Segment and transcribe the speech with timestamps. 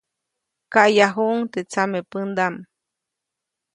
[0.73, 2.55] Kaʼyajuʼuŋ teʼ tsamepändaʼm.